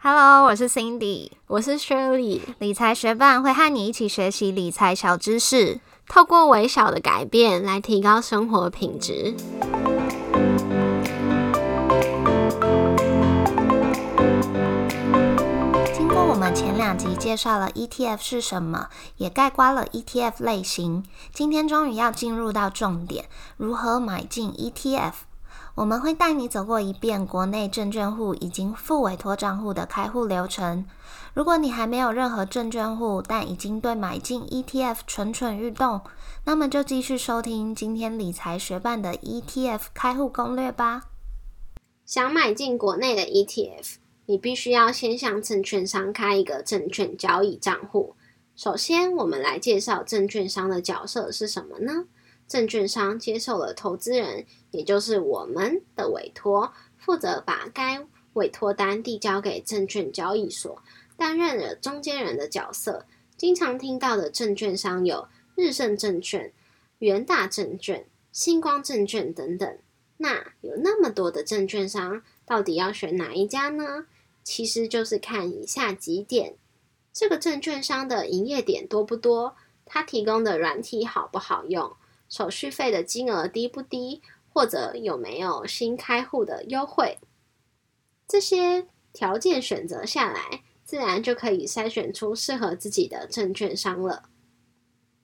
[0.00, 2.40] Hello，我是 Cindy，我是 Shirley。
[2.60, 9.34] 理财学伴会和你一起学习理财小知识，透过微小的改变来提高生活品质。
[15.92, 18.86] 经过我们前两集介绍了 ETF 是什么，
[19.16, 21.02] 也概括了 ETF 类型，
[21.34, 23.24] 今天终于要进入到重点：
[23.56, 25.14] 如何买进 ETF。
[25.74, 30.84] 我们会带你走过一遍国内证券户已经付委托账户的开户流程。
[31.34, 36.00] 如果你还没有任何证券户，但已经对买进 ETF 蠢蠢欲动，
[36.44, 41.04] 那么就继续收听今天理财学办的 ETF 开户攻略吧。
[42.04, 43.96] 想买进国内的 ETF，
[44.26, 48.16] 你必须要先向证券商开一个证券交易账户。
[48.56, 52.06] 首先，我们来介绍证券商的角色是什么呢？
[52.48, 60.82] 证券商接受了投资人，也就是我们的委托，负责把该委托单递交给证券交易所，
[61.16, 63.04] 担任了中间人的角色。
[63.36, 66.52] 经常听到的证券商有日盛证券、
[66.98, 69.78] 元大证券、星光证券等等。
[70.16, 74.06] 那有那么多的证券商，到底要选哪一家呢？
[74.42, 76.56] 其实就是看以下几点：
[77.12, 81.94] 这个证券商的营业点多不多，它提供的软体好不好用。
[82.28, 87.18] 手续费的金额低不低，或者有没有新开户的优惠？
[88.26, 94.28] 这些条件选择下来，自然就可以筛选出适合自己的证券商了。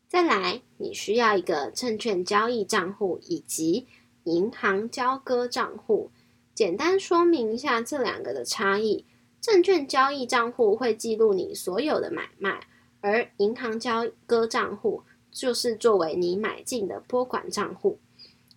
[0.08, 3.86] 再来，你需要一个证券交易账户以及
[4.25, 6.10] 银行交割账户。
[6.55, 9.05] 简单说明一下这两个的差异：
[9.41, 12.66] 证券交易账户会记录你所有的买卖，
[13.00, 15.02] 而银行交割账户。
[15.34, 17.98] 就是作为你买进的拨款账户。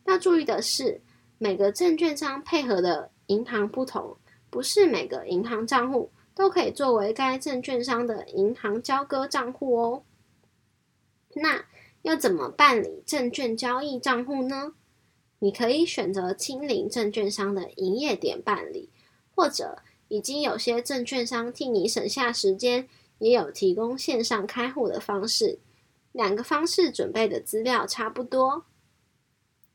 [0.06, 1.02] 要注意的是，
[1.38, 4.16] 每个证券商配合的银行不同，
[4.50, 10.04] 不是每个银行账户都可以作为该证券商的银行交割账户哦。
[11.34, 11.66] 那
[12.04, 14.74] 要怎么办理证券交易账户呢？
[15.40, 18.90] 你可以选择亲临证券商的营业点办理，
[19.36, 22.88] 或者已经有些证券商替你省下时间，
[23.20, 25.60] 也有提供线上开户的方式。
[26.18, 28.66] 两个方式准备的资料差不多：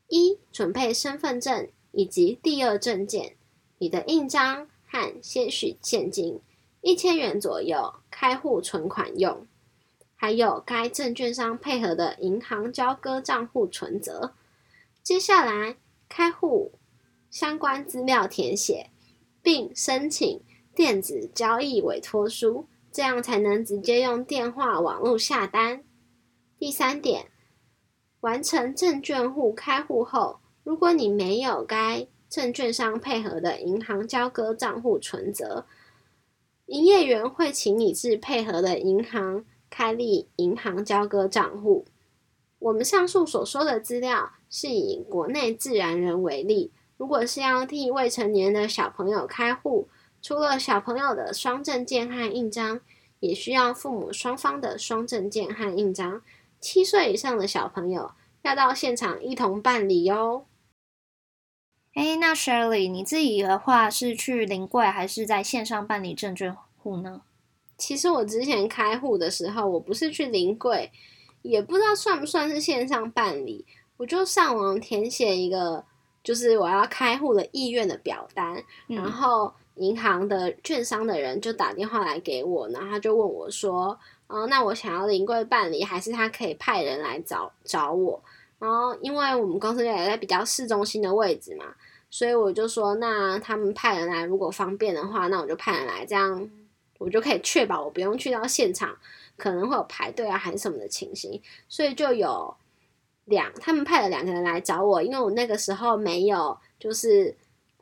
[0.09, 3.37] 一、准备身份证以及第二证件，
[3.77, 6.41] 你的印章和些许现金，
[6.81, 9.47] 一千元左右，开户存款用；
[10.17, 14.33] 还有该证券商配合的银行交割账户存折。
[15.01, 15.77] 接下来，
[16.09, 16.73] 开户
[17.31, 18.89] 相关资料填写，
[19.41, 20.41] 并申请
[20.75, 25.85] 电子交易委托书，这样才能直接用电话、网络下单。
[26.63, 27.25] 第三点，
[28.21, 35.65] 完成证券户开户后，如果你没有该证券商配合的银行交割账户存折，
[36.67, 41.83] 营业员会请你至配合的银行开立银行交割账户。
[42.59, 49.89] 我们上述所说的资料是以国内自然人为例，如果是要替未成年的小朋友开户，
[50.21, 52.79] 除了小朋友的双证件和印章，
[53.19, 56.21] 也需要父母双方的双证件和印章。
[56.63, 60.45] 七岁以上的小朋友要到现场一同办理哟。
[61.93, 67.23] 哎，那 Shirley，你自己的话是去临柜还是在线上办理证券户呢？
[67.77, 70.89] 其实我之前开户的时候，我不是去临柜，
[71.41, 73.65] 也不知道算不算是线上办理，
[73.97, 75.83] 我就上网填写一个，
[76.23, 83.99] 就是我要开户的意愿的表单，然后银行的券商的人就打电话来给我，然后他就问我说。
[84.27, 88.23] 哦，那我想要临柜办理，还是他可以派人来找找我？
[88.57, 91.65] 然后，因为我们公司也在比较市中心的位置嘛，
[92.09, 96.49] 所以我就说，那他们派人来，如果方便的话，那我就派人来，这样
[96.97, 98.97] 我就可以确保我不用去到现场，
[99.37, 101.41] 可能会有排队啊还是什么的情形。
[101.67, 102.55] 所以就有
[103.25, 107.35] 两，他们派了两个人来找我，因为我那个时候没有，就是。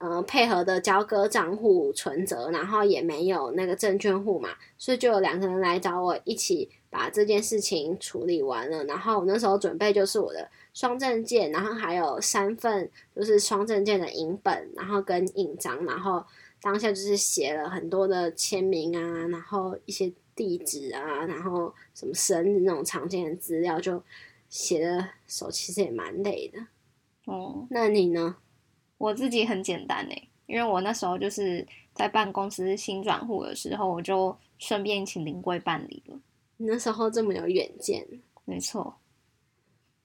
[0.04, 8.84] 嗯，配合的交割账户存折，然后也没有那个证券户嘛，所以就有两个人来找我一起把这件事情处理完了。
[8.86, 16.26] 然后那时候准备就是我的双证件，然后还有三份就是双证件的影本，然后跟印章，然后
[16.64, 24.02] 当下就是写了很多的签名啊，然后一些地址啊，然后什么生日那种常见的资料，就
[24.50, 26.60] 写的手其实也蛮累的。
[27.26, 28.38] 哦，那你呢？
[29.02, 36.20] 我自己很简单诶，因为我那时候就是在办公司新转户的时候，我就顺便请临柜办理了。
[36.58, 38.06] 你那时候这么有远见，
[38.46, 38.98] 没错。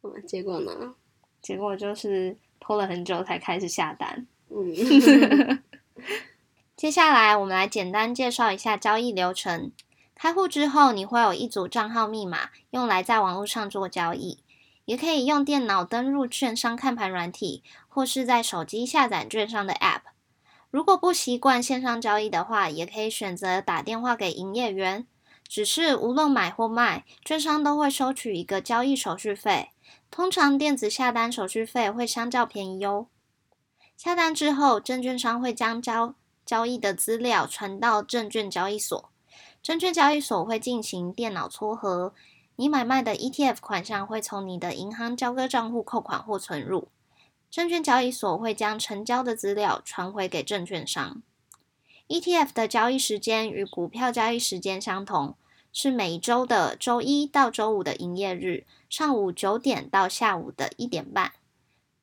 [0.01, 0.95] 嗯，结果呢？
[1.43, 4.27] 结果就是拖了很久才开始下单。
[4.49, 5.63] 嗯。
[6.75, 9.71] 接下来，我们来简单介绍一下交易流程。
[10.15, 14.39] 开户之后，你会有一组账号密码，用来在网络上做交易。
[14.87, 17.65] 也可以用电脑登入券商看盘软体，
[17.97, 20.03] 或是在手机下载券商的 App。
[20.71, 25.07] 如果不习惯线上交易的话，也可以选择打电话给营业员。
[25.49, 29.71] 只是无论买或卖，券商都会收取一个交易手续费。
[30.11, 33.07] 通常电子下单手续费会相较便宜哟。
[33.97, 36.15] 下单之后，证券商会将交
[36.45, 39.09] 交易的资料传到证券交易所，
[39.63, 42.13] 证券交易所会进行电脑撮合。
[42.57, 46.89] 你买卖的 ETF 款项会从你的银行交割账户扣款或存入，
[47.51, 51.23] 证券交易所会将成交的资料传回给证券商。
[52.09, 55.37] ETF 的交易时间与股票交易时间相同，
[55.73, 61.33] 是每周的周一到周五的营业日，上午九点到下午的一点半。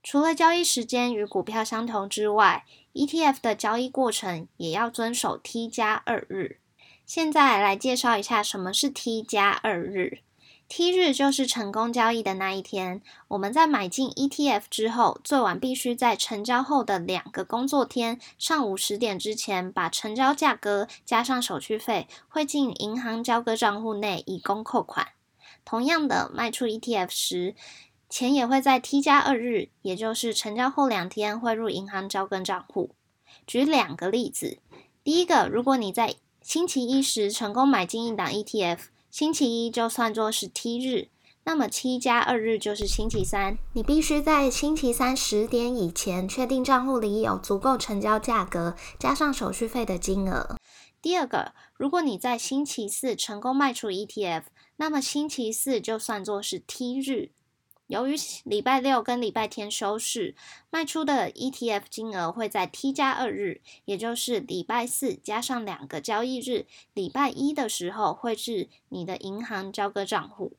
[0.02, 6.58] 除了交易时间与股票相同之外，ETF 的交易过程也要遵守 T 加二日。
[7.06, 10.20] 现在来介绍一下什么是 T 加二日。
[10.76, 13.00] T 日就是成功交易的那一天。
[13.28, 25.10] 我们在买进 ETF 之后，最晚必须在成交后的两个工作天上午十点之前，把成交价格加上手续费汇进银行交割账户内，以供扣款。
[25.64, 27.54] 同样的，卖出 ETF 时，
[28.10, 32.96] 钱也会在 T 加二日，也就是成交后两天汇入银行交割账户。
[33.46, 34.58] 举两个例子，
[35.04, 38.80] 第一个，如果你在星期一时成功买进一档 ETF。
[39.14, 41.10] 星期一就算作是 T 日，
[41.44, 43.60] 那么七加二日就是星期三。
[43.74, 50.58] 你必须在星期三十点以前确定账户里有足够成交价格，加上手续费的金额。
[51.00, 54.46] 第二个，如果你在星期四成功卖出 ETF，
[54.78, 57.30] 那么星期四就算作是 T 日。
[57.94, 60.34] 由于礼拜六跟礼拜天休市，
[60.72, 70.54] 卖出的 ETF 金额会在 T 加二日，也就是礼拜四加上两个交易日，礼拜一的时候汇至你的银行交割账户。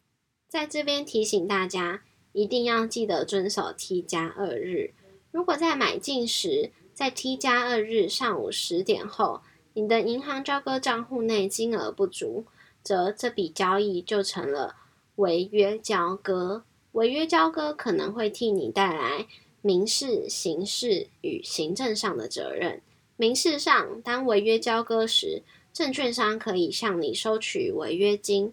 [0.49, 4.95] 在这边提醒大家，一定要记得遵守 T 加二日。
[5.33, 9.41] 如果在买进时，在 T 加二日上午十点后，
[9.73, 12.47] 你的银行交割账户内金额不足，
[12.85, 14.77] 则这笔交易就成了
[15.17, 16.63] 违约交割。
[16.94, 19.26] 违约交割可能会替你带来
[19.62, 22.81] 民事、刑事与行政上的责任。
[23.17, 25.43] 民事上，当违约交割时，
[25.73, 28.52] 证券商可以向你收取违约金，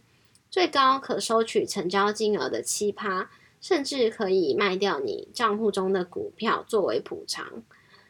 [0.49, 3.29] 最高可收取成交金额的七趴，
[3.61, 7.61] 甚至可以卖掉你账户中的股票作为补偿。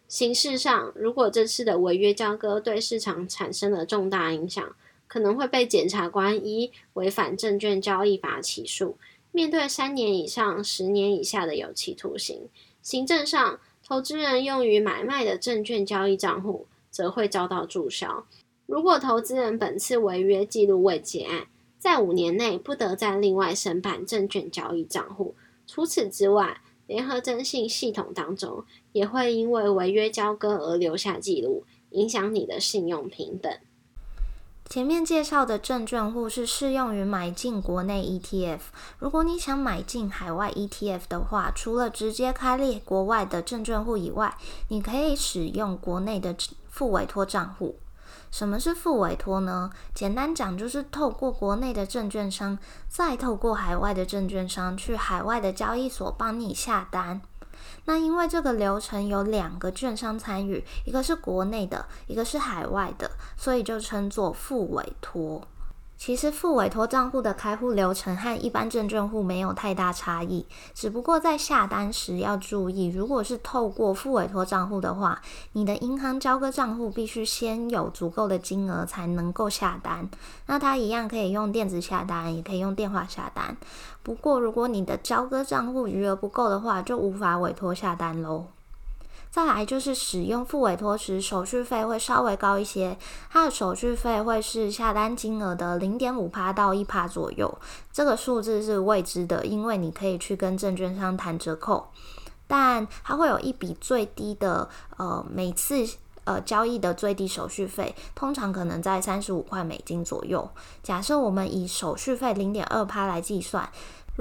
[0.08, 4.74] 刑事上，如果这次的违约交割对市场产生了重大影响，
[5.08, 8.98] 可能会被检察官依违反证券交易法起诉。
[9.32, 12.50] 面对三年以上十年以下的有期徒刑，
[12.82, 18.26] 行政上，投资人用于买卖的证券交易账户则会遭到注销。
[18.66, 21.48] 如果投资人本次违约记录未结案，
[21.80, 25.36] 在五年内不得再另外申办证券交易账户。
[25.66, 33.52] 除此之外，联合征信系统当中也会因为违约交割而留下记录，影响你的信用平等。
[34.72, 38.60] 前面介绍的证券户是适用于买进国内 ETF。
[39.00, 44.34] 如果你想买进海外 ETF 的话，除了直接开立国外的证券户以外，
[44.70, 46.34] 你可以使用国内的
[46.70, 47.80] 副委托账户。
[48.32, 49.72] 什么是副委托呢？
[49.94, 57.22] 简单讲，就是透过国内的证券商，再透过海外的证券商去海外的交易所帮你下单。
[57.86, 65.48] 那因为这个流程有两个券商参与，一个是国内的，一个是海外的，所以就称作副委托。
[66.04, 80.10] 其实副委托账户的开户流程和一般证券户没有太大差异，只不过在下单时要注意，如果是透过副委托账户的话，你的银行交割账户必须先有足够的金额才能够下单。
[80.48, 83.56] 那它一样可以用电子下单，也可以用电话下单。
[84.02, 88.48] 不过如果你的交割账户余额不够的话，就无法委托下单喽。
[89.32, 92.98] 再来就是使用付委托时，手续费会稍微高一些，
[93.30, 97.58] 它的手续费会是下单金额的零点五趴到一趴左右，
[97.94, 101.88] 这个数字是未知的，因为你可以去跟证券商谈折扣，
[102.46, 105.88] 但它会有一笔最低的呃每次
[106.26, 110.50] 呃交易的最低手续费，通常可能在三十五块美金左右。
[110.84, 113.70] 假设我们以手续费零点二趴来计算。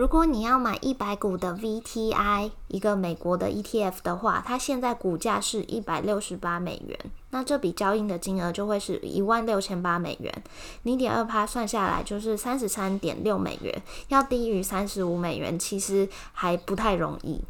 [0.01, 6.99] 如果你要买一百股的 VTI，一个美国的 ETF 的话，它现在股价是一百六十八美元，
[7.33, 10.43] 那这笔交易的金额就会是一万六千八美元，
[10.85, 17.43] 零点二趴算下来就是三十三点六美元，要低于三十五美元其实还不太容易。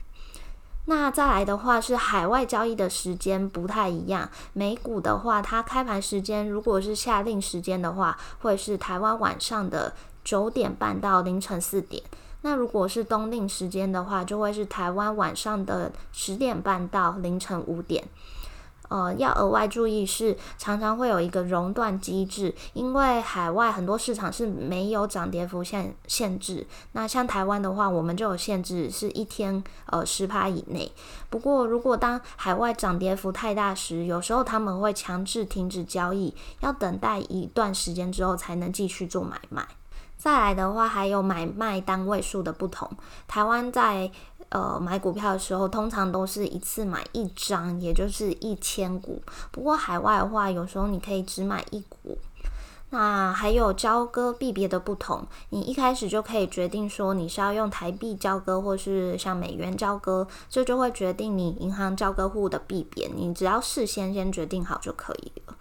[0.86, 12.02] 那再来的话是海外交易的时间不太一样，美股的话，它开盘时间如果是夏令时间的话，会是台湾晚上的九点半到凌晨四点。
[12.42, 18.04] 那如果是冬令时间的话，就会是台湾晚上的十点半到凌晨五点。
[18.88, 26.66] 呃，要额外注意是常常会有一个熔断机制，因为海外很多市场是没有涨跌幅限限制。
[26.90, 30.90] 那像台湾的话，我们就有限制，是一天呃十趴以内。
[31.28, 39.68] 不过如果当海外涨跌幅太大时，有时候他们会强制停止交易，要等待一段时间之后才能继续做买卖。
[40.20, 42.86] 再来的话，还有买卖单位数的不同。
[43.26, 44.10] 台湾在
[44.50, 49.22] 呃买股票的时候，通常都是一次买一张，也就是一千股。
[49.50, 52.18] 不过海外的话，有时候你可以只买一股。
[52.90, 63.08] 那还有交割币别的不同，你一开始就可以决定说你是要用台币交割，或是像美元交割，这就会决定你银行交割户的币别。
[63.14, 65.54] 你只要事先先决定好就可以了。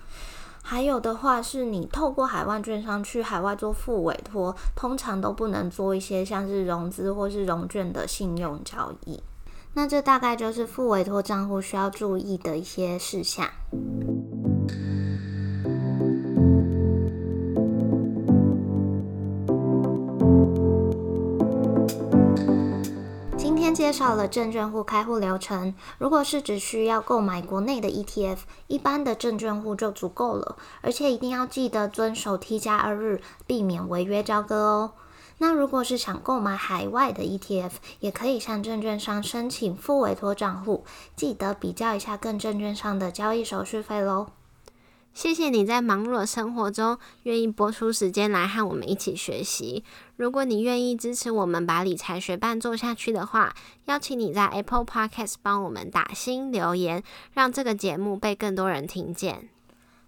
[0.69, 9.19] 还有的话，是你透过海外券商去海外做负委托，通常都不能做一些像是融资或是融券的信用交易。
[9.73, 13.49] 那这大概就是负委托账户需要注意的一些事项。
[23.89, 25.73] 介绍了证券户开户流程。
[25.97, 34.91] 如果是只需要购买国内的 ETF，一般的证券户就足够了，而且一定要记得遵守 T 加二日，避免违约交割哦。
[35.39, 44.27] 那如果是想购买海外的 ETF，也可以向证券商申请副委托账户，记得比较一下跟证券商的交易手续费喽。
[45.13, 49.83] 谢谢你在忙碌的生活中愿意拨出时间来和我们一起学习。
[50.15, 53.53] 如果你愿意支持我们把理财学伴做下去的话，
[53.85, 59.49] 邀请你在 Apple Podcast 帮我们打新留言，让这个节目被更多人听见。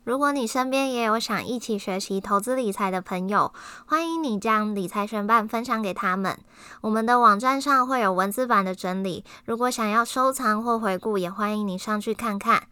[0.03, 3.53] 如果你身边也有想一起学习投资理财的朋友，
[3.85, 6.37] 欢迎你将理财学伴分享给他们。
[6.81, 12.63] 我们的网站上会有文字版的整理，如果想要收藏或回顾，也欢迎你上去看看。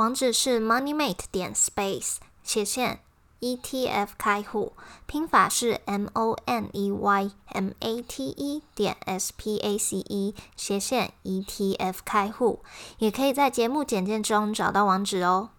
[0.00, 3.00] 网址是 moneymate 点 space 斜线
[3.40, 4.72] ETF 开户，
[5.06, 10.34] 拼法是 M O N E Y M A T E 点 S P A C E
[10.56, 12.60] 斜线 ETF 开户，
[12.96, 15.50] 也可以在节目简介中找到网址哦。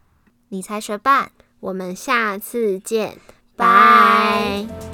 [0.49, 3.19] 理财学伴，我们下次见，
[3.55, 4.90] 拜。